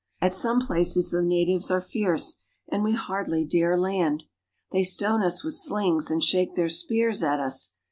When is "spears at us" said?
6.69-7.73